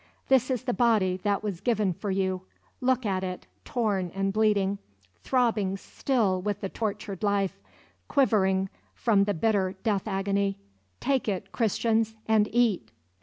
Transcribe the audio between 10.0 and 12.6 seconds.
agony; take it, Christians, and